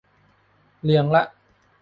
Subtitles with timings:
[0.83, 1.23] เรียงละ